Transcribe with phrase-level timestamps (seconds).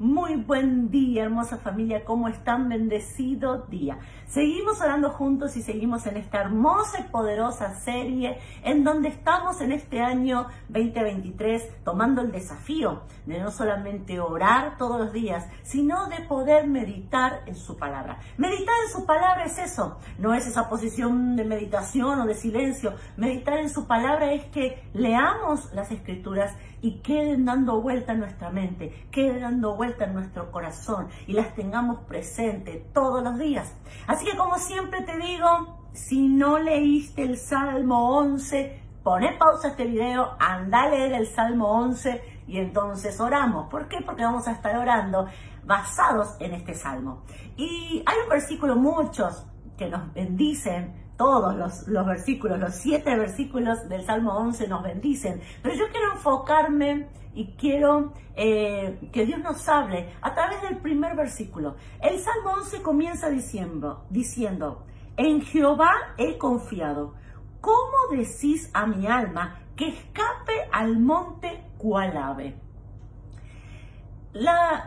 [0.00, 2.04] Muy buen día, hermosa familia.
[2.04, 2.68] ¿Cómo están?
[2.68, 3.98] Bendecido día.
[4.28, 9.72] Seguimos orando juntos y seguimos en esta hermosa y poderosa serie en donde estamos en
[9.72, 16.20] este año 2023 tomando el desafío de no solamente orar todos los días, sino de
[16.28, 18.20] poder meditar en su palabra.
[18.36, 22.94] Meditar en su palabra es eso, no es esa posición de meditación o de silencio.
[23.16, 28.50] Meditar en su palabra es que leamos las escrituras y queden dando vuelta en nuestra
[28.50, 33.74] mente, queden dando vuelta en nuestro corazón y las tengamos presentes todos los días.
[34.06, 39.70] Así que como siempre te digo, si no leíste el Salmo 11, poné pausa a
[39.72, 43.68] este video, anda a leer el Salmo 11 y entonces oramos.
[43.68, 43.98] ¿Por qué?
[44.04, 45.26] Porque vamos a estar orando
[45.64, 47.22] basados en este Salmo.
[47.56, 54.06] Y hay un versículo, muchos, que nos bendicen todos los, versículos, los siete versículos del
[54.06, 60.14] Salmo 11 nos bendicen, pero yo quiero enfocarme y quiero eh, que Dios nos hable
[60.22, 61.74] a través del primer versículo.
[62.00, 67.14] El Salmo 11 comienza diciendo, diciendo, en Jehová he confiado.
[67.60, 72.56] ¿Cómo decís a mi alma que escape al monte cual ave?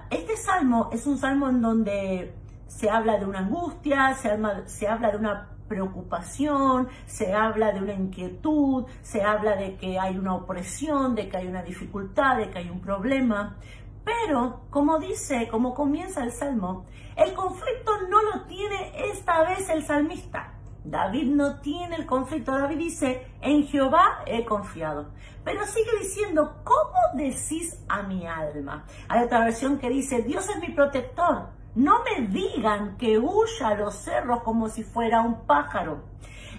[0.09, 2.33] Este salmo es un salmo en donde
[2.67, 8.85] se habla de una angustia, se habla de una preocupación, se habla de una inquietud,
[9.01, 12.69] se habla de que hay una opresión, de que hay una dificultad, de que hay
[12.69, 13.55] un problema.
[14.03, 19.85] Pero, como dice, como comienza el salmo, el conflicto no lo tiene esta vez el
[19.85, 20.55] salmista.
[20.83, 22.51] David no tiene el conflicto.
[22.51, 25.11] David dice, en Jehová he confiado.
[25.45, 28.85] Pero sigue diciendo, ¿cómo decís a mi alma?
[29.07, 31.60] Hay otra versión que dice, Dios es mi protector.
[31.75, 36.03] No me digan que huya a los cerros como si fuera un pájaro.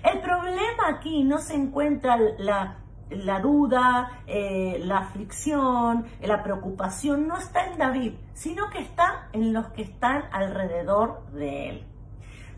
[0.03, 7.67] El problema aquí no se encuentra la, duda, eh, la aflicción, la preocupación, no está
[7.67, 11.92] en David, sino que está en los que están alrededor de él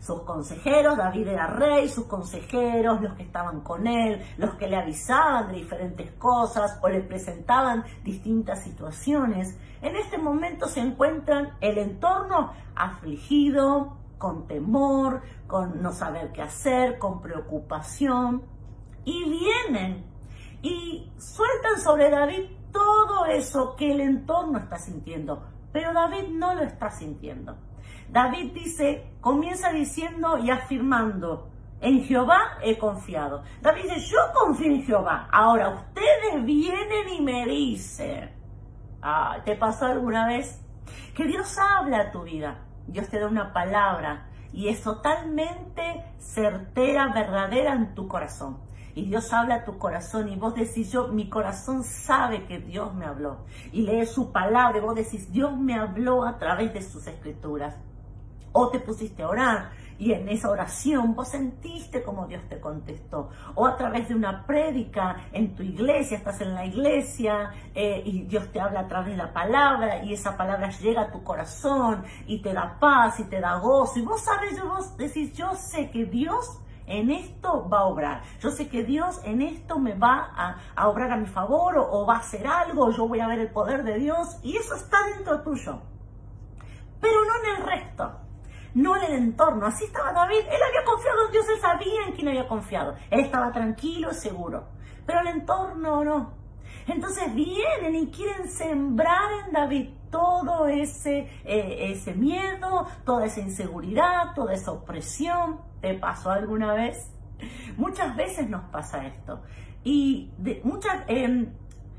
[0.05, 4.77] sus consejeros, David era rey, sus consejeros, los que estaban con él, los que le
[4.77, 11.79] avisaban de diferentes cosas o le presentaban distintas situaciones, en este momento se encuentran el
[11.79, 18.43] entorno afligido, con temor, con no saber qué hacer, con preocupación,
[19.03, 20.05] y vienen
[20.61, 25.43] y sueltan sobre David todo eso que el entorno está sintiendo,
[25.75, 27.57] pero David no lo está sintiendo.
[28.09, 31.49] David dice, comienza diciendo y afirmando,
[31.81, 33.43] en Jehová he confiado.
[33.61, 35.27] David dice, yo confío en Jehová.
[35.33, 38.31] Ahora ustedes vienen y me dicen,
[39.01, 40.65] ah, ¿te pasó alguna vez?
[41.13, 42.57] Que Dios habla a tu vida.
[42.87, 48.57] Dios te da una palabra y es totalmente certera, verdadera en tu corazón.
[48.95, 52.95] Y Dios habla a tu corazón y vos decís, yo, mi corazón sabe que Dios
[52.95, 53.45] me habló.
[53.73, 57.75] Y lees su palabra y vos decís, Dios me habló a través de sus escrituras
[58.53, 63.29] o te pusiste a orar y en esa oración vos sentiste como Dios te contestó,
[63.55, 68.23] o a través de una prédica en tu iglesia, estás en la iglesia eh, y
[68.23, 72.03] Dios te habla a través de la palabra y esa palabra llega a tu corazón
[72.27, 75.89] y te da paz y te da gozo y vos sabes, vos decís, yo sé
[75.89, 78.21] que Dios en esto va a obrar.
[78.39, 82.05] Yo sé que Dios en esto me va a, obrar a mi favor o, o,
[82.05, 84.97] va a hacer algo, yo voy a ver el poder de Dios y eso está
[85.15, 85.81] dentro tuyo.
[87.01, 88.24] Pero no en el resto
[88.75, 89.65] no en el entorno.
[89.65, 90.39] Así estaba David.
[90.39, 92.95] Él había confiado en Dios, él sabía en quién había confiado.
[93.09, 94.67] Él estaba tranquilo, seguro.
[95.07, 96.33] Pero el entorno no.
[96.85, 104.35] Entonces vienen y quieren sembrar en David todo ese, eh, ese miedo, toda esa inseguridad,
[104.35, 105.61] toda esa opresión.
[105.81, 107.11] ¿Te pasó alguna vez?
[107.77, 109.41] Muchas veces nos pasa esto.
[109.83, 110.31] Y
[110.63, 111.53] muchas, em,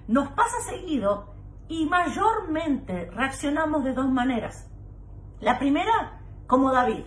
[0.08, 1.34] nos pasa seguido
[1.68, 4.70] y mayormente reaccionamos de dos maneras.
[5.40, 7.04] La primera como David.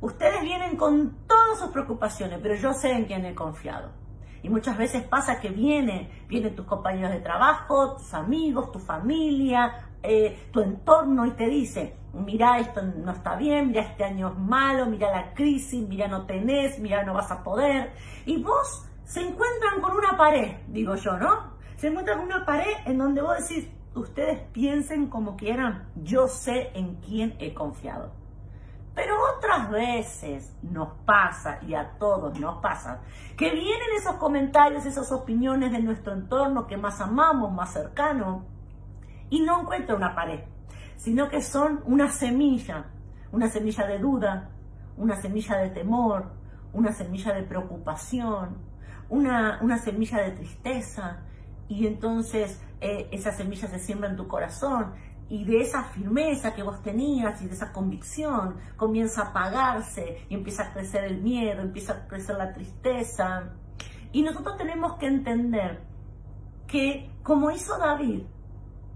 [0.00, 3.90] Ustedes vienen con todas sus preocupaciones, pero yo sé en quién he confiado.
[4.42, 9.90] Y muchas veces pasa que viene, vienen tus compañeros de trabajo, tus amigos, tu familia,
[10.02, 14.38] eh, tu entorno y te dice, mira esto no está bien, mira este año es
[14.38, 17.92] malo, mira la crisis, mira no tenés, mira no vas a poder.
[18.26, 21.58] Y vos se encuentran con una pared, digo yo, ¿no?
[21.76, 26.70] Se encuentran con una pared en donde vos decís, ustedes piensen como quieran, yo sé
[26.74, 28.17] en quién he confiado.
[28.98, 33.00] Pero otras veces nos pasa, y a todos nos pasa,
[33.36, 38.44] que vienen esos comentarios, esas opiniones de nuestro entorno que más amamos, más cercano,
[39.30, 40.40] y no encuentra una pared,
[40.96, 42.86] sino que son una semilla,
[43.30, 44.50] una semilla de duda,
[44.96, 46.32] una semilla de temor,
[46.72, 48.58] una semilla de preocupación,
[49.08, 51.20] una, una semilla de tristeza,
[51.68, 54.94] y entonces eh, esa semilla se siembra en tu corazón
[55.30, 60.34] y de esa firmeza que vos tenías y de esa convicción comienza a apagarse y
[60.34, 63.52] empieza a crecer el miedo, empieza a crecer la tristeza.
[64.12, 65.82] Y nosotros tenemos que entender
[66.66, 68.22] que como hizo David,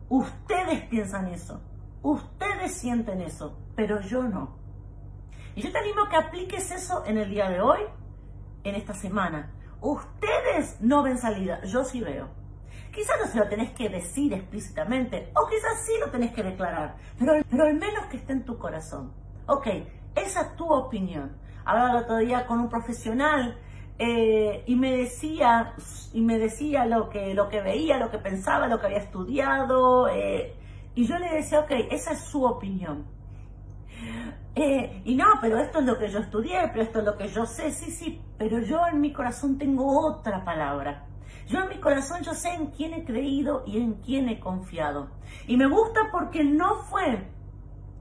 [0.08, 1.60] ustedes piensan eso,
[2.02, 4.56] ustedes sienten eso, pero yo no.
[5.54, 7.80] Y yo te animo a que apliques eso en el día de hoy,
[8.64, 9.52] en esta semana.
[9.82, 12.41] Ustedes no ven salida, yo sí veo.
[12.92, 16.96] Quizás no se lo tenés que decir explícitamente, o quizás sí lo tenés que declarar,
[17.18, 19.12] pero, pero al menos que esté en tu corazón.
[19.46, 19.66] Ok,
[20.14, 21.36] esa es tu opinión.
[21.64, 23.58] Hablaba el otro día con un profesional
[23.98, 25.74] eh, y me decía,
[26.12, 30.08] y me decía lo que, lo que veía, lo que pensaba, lo que había estudiado,
[30.08, 30.54] eh,
[30.94, 33.06] y yo le decía, ok, esa es su opinión.
[34.54, 37.28] Eh, y no, pero esto es lo que yo estudié, pero esto es lo que
[37.28, 41.06] yo sé, sí, sí, pero yo en mi corazón tengo otra palabra.
[41.46, 45.10] Yo en mi corazón yo sé en quién he creído y en quién he confiado.
[45.46, 47.28] Y me gusta porque no fue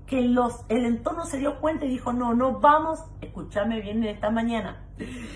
[0.05, 4.29] que los, el entorno se dio cuenta y dijo, no, no vamos, escúchame bien esta
[4.29, 4.85] mañana,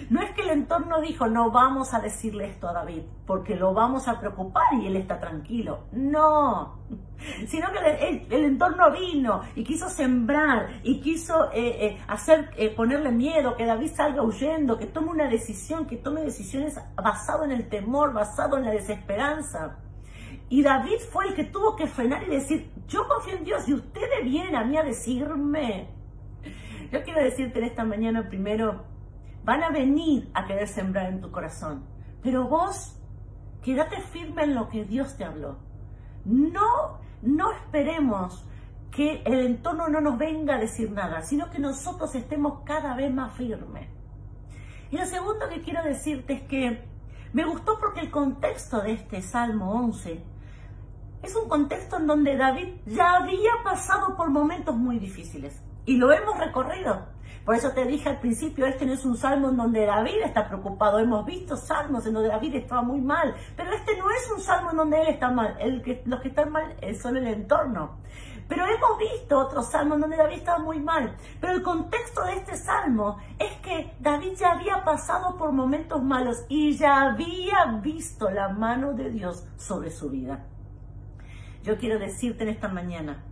[0.09, 3.73] no es que el entorno dijo, no vamos a decirle esto a David, porque lo
[3.73, 5.85] vamos a preocupar y él está tranquilo.
[5.91, 6.79] No,
[7.47, 13.11] sino que el, entorno vino y quiso sembrar y quiso eh, eh, hacer, eh, ponerle
[13.11, 17.67] miedo, que David salga huyendo, que tome una decisión, que tome decisiones basado en el
[17.69, 19.77] temor, basado en la desesperanza.
[20.49, 23.73] Y David fue el que tuvo que frenar y decir, yo confío en Dios y
[23.73, 25.89] ustedes vienen a mí a decirme.
[26.91, 28.85] Yo quiero decirte en esta mañana primero,
[29.43, 31.85] van a venir a querer sembrar en tu corazón,
[32.21, 32.95] pero vos
[33.63, 35.57] quédate firme en lo que Dios te habló.
[36.25, 38.45] No, no esperemos
[38.91, 43.13] que el entorno no nos venga a decir nada, sino que nosotros estemos cada vez
[43.13, 43.89] más firmes.
[44.89, 46.87] Y lo segundo que quiero decirte es que
[47.33, 50.23] me gustó porque el contexto de este Salmo 11
[51.23, 56.11] es un contexto en donde David ya había pasado por momentos muy difíciles y lo
[56.13, 57.14] hemos recorrido.
[57.45, 60.47] Por eso te dije al principio, este no es un salmo en donde David está
[60.47, 60.97] preocupado.
[60.97, 64.71] Hemos visto salmos en donde David estaba muy mal, pero este no es un salmo
[64.71, 65.55] en donde él está mal.
[65.83, 67.97] Que, los que están mal son el entorno.
[68.47, 71.15] Pero hemos visto otros salmos donde David estaba muy mal.
[71.39, 76.45] Pero el contexto de este salmo es que David ya había pasado por momentos malos
[76.49, 80.45] y ya había visto la mano de Dios sobre su vida.
[81.63, 83.23] Yo quiero decirte en esta mañana,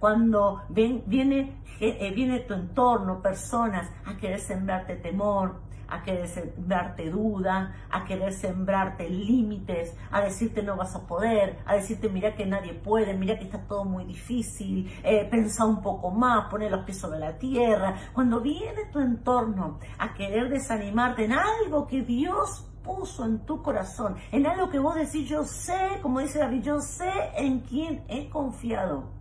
[0.00, 5.60] cuando viene, eh, viene tu entorno, personas, a querer sembrarte temor,
[5.90, 11.74] a querer sembrarte duda, a querer sembrarte límites, a decirte no vas a poder, a
[11.74, 16.10] decirte mira que nadie puede, mira que está todo muy difícil, eh, pensa un poco
[16.10, 17.94] más, poner los pies sobre la tierra.
[18.14, 24.16] Cuando viene tu entorno a querer desanimarte en algo que Dios puso en tu corazón,
[24.32, 28.30] en algo que vos decís, yo sé, como dice David, yo sé en quién he
[28.30, 29.19] confiado.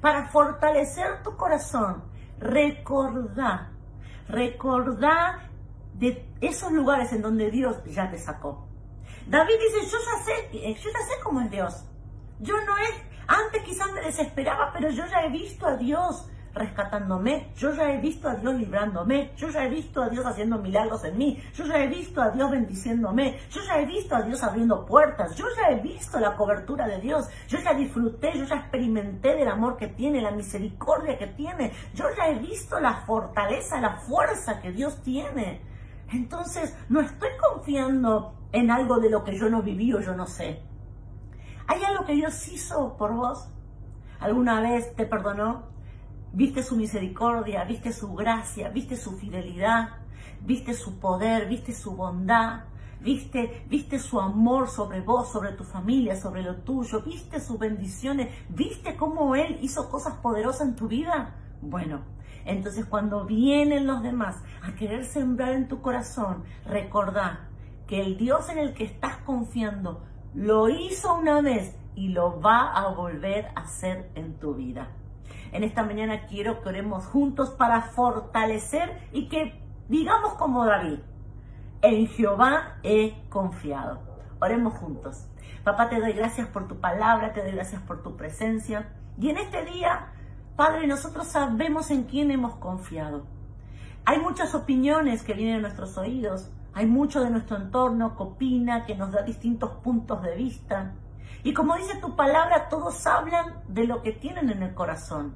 [0.00, 2.04] Para fortalecer tu corazón,
[2.38, 3.72] recordá,
[4.28, 5.50] recordá
[5.94, 8.66] de esos lugares en donde Dios ya te sacó.
[9.26, 11.84] David dice, yo ya sé, yo ya sé cómo es Dios.
[12.40, 12.90] Yo no es,
[13.26, 18.00] antes quizás me desesperaba, pero yo ya he visto a Dios rescatándome, yo ya he
[18.00, 21.64] visto a Dios librándome, yo ya he visto a Dios haciendo milagros en mí, yo
[21.64, 25.44] ya he visto a Dios bendiciéndome, yo ya he visto a Dios abriendo puertas, yo
[25.56, 29.76] ya he visto la cobertura de Dios, yo ya disfruté, yo ya experimenté del amor
[29.76, 34.72] que tiene, la misericordia que tiene, yo ya he visto la fortaleza, la fuerza que
[34.72, 35.62] Dios tiene.
[36.12, 40.26] Entonces, no estoy confiando en algo de lo que yo no viví o yo no
[40.26, 40.62] sé.
[41.68, 43.48] ¿Hay algo que Dios hizo por vos?
[44.18, 45.69] ¿Alguna vez te perdonó?
[46.32, 49.88] Viste su misericordia, viste su gracia, viste su fidelidad,
[50.42, 52.64] viste su poder, viste su bondad,
[53.00, 58.28] viste, viste su amor sobre vos, sobre tu familia, sobre lo tuyo, viste sus bendiciones,
[58.48, 61.34] viste cómo Él hizo cosas poderosas en tu vida.
[61.62, 62.02] Bueno,
[62.44, 67.48] entonces cuando vienen los demás a querer sembrar en tu corazón, recordá
[67.88, 72.72] que el Dios en el que estás confiando lo hizo una vez y lo va
[72.72, 74.88] a volver a hacer en tu vida.
[75.52, 81.00] En esta mañana quiero que oremos juntos para fortalecer y que digamos como David,
[81.82, 84.00] en Jehová he confiado.
[84.40, 85.26] Oremos juntos.
[85.64, 88.92] Papá, te doy gracias por tu palabra, te doy gracias por tu presencia.
[89.18, 90.12] Y en este día,
[90.56, 93.26] Padre, nosotros sabemos en quién hemos confiado.
[94.04, 98.86] Hay muchas opiniones que vienen a nuestros oídos, hay mucho de nuestro entorno que opina,
[98.86, 100.94] que nos da distintos puntos de vista.
[101.42, 105.34] Y como dice tu palabra, todos hablan de lo que tienen en el corazón.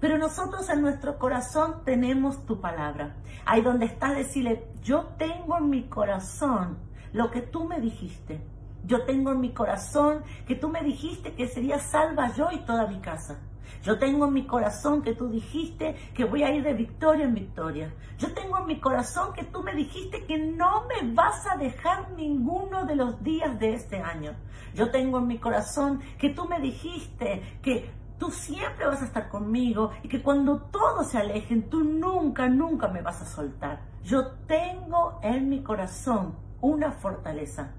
[0.00, 3.16] Pero nosotros en nuestro corazón tenemos tu palabra.
[3.46, 6.78] Ahí donde estás, decirle, yo tengo en mi corazón
[7.12, 8.42] lo que tú me dijiste.
[8.86, 12.86] Yo tengo en mi corazón que tú me dijiste que sería salva yo y toda
[12.86, 13.38] mi casa.
[13.82, 17.34] Yo tengo en mi corazón que tú dijiste que voy a ir de victoria en
[17.34, 17.94] victoria.
[18.18, 22.12] Yo tengo en mi corazón que tú me dijiste que no me vas a dejar
[22.12, 24.32] ninguno de los días de este año.
[24.74, 29.28] Yo tengo en mi corazón que tú me dijiste que tú siempre vas a estar
[29.28, 33.80] conmigo y que cuando todos se alejen, tú nunca, nunca me vas a soltar.
[34.02, 37.74] Yo tengo en mi corazón una fortaleza.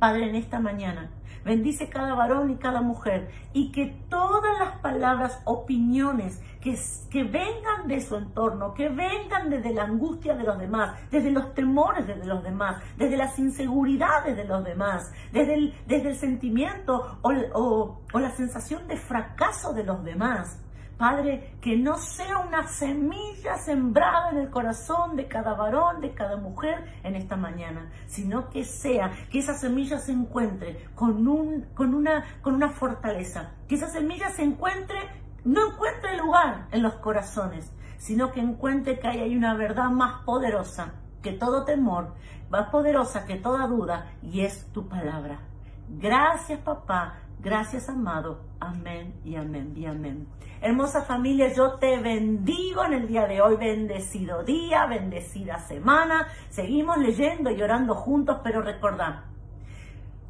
[0.00, 1.10] Padre, en esta mañana,
[1.44, 6.74] bendice cada varón y cada mujer y que todas las palabras, opiniones que,
[7.10, 11.52] que vengan de su entorno, que vengan desde la angustia de los demás, desde los
[11.52, 17.18] temores de los demás, desde las inseguridades de los demás, desde el, desde el sentimiento
[17.20, 20.58] o, o la sensación de fracaso de los demás,
[21.00, 26.36] Padre, que no sea una semilla sembrada en el corazón de cada varón, de cada
[26.36, 31.94] mujer en esta mañana, sino que sea que esa semilla se encuentre con, un, con,
[31.94, 34.98] una, con una fortaleza, que esa semilla se encuentre,
[35.42, 40.92] no encuentre lugar en los corazones, sino que encuentre que hay una verdad más poderosa
[41.22, 42.12] que todo temor,
[42.50, 45.40] más poderosa que toda duda, y es tu palabra.
[45.88, 47.20] Gracias, papá.
[47.40, 48.49] Gracias, amado.
[48.60, 50.28] Amén y amén y amén.
[50.60, 53.56] Hermosa familia, yo te bendigo en el día de hoy.
[53.56, 56.28] Bendecido día, bendecida semana.
[56.50, 59.24] Seguimos leyendo y orando juntos, pero recordad,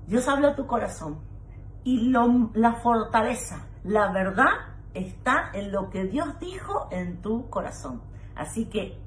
[0.07, 1.19] Dios habla a tu corazón
[1.83, 2.13] y
[2.55, 4.53] la fortaleza, la verdad
[4.95, 8.03] está en lo que Dios dijo en tu corazón.
[8.37, 8.99] Así que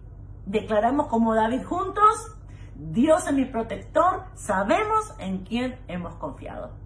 [0.46, 2.36] declaramos como David juntos,
[2.76, 6.83] Dios es mi protector, sabemos en quién hemos confiado.